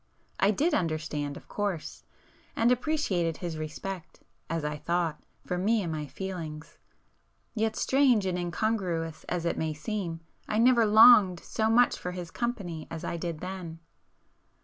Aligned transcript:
I 0.39 0.49
did 0.49 0.73
understand, 0.73 1.37
of 1.37 1.47
course,—and 1.47 2.71
appreciated 2.71 3.37
his 3.37 3.59
respect, 3.59 4.21
as 4.49 4.65
I 4.65 4.77
thought, 4.77 5.21
for 5.45 5.59
me 5.59 5.83
and 5.83 5.91
my 5.91 6.07
feelings,—yet 6.07 7.75
strange 7.75 8.25
and 8.25 8.35
incongruous 8.35 9.25
as 9.25 9.45
it 9.45 9.59
may 9.59 9.75
seem, 9.75 10.21
I 10.47 10.57
never 10.57 10.87
longed 10.87 11.39
so 11.41 11.69
much 11.69 11.99
for 11.99 12.13
his 12.13 12.31
company 12.31 12.87
as 12.89 13.03
I 13.03 13.15
did 13.15 13.41
then! 13.41 13.77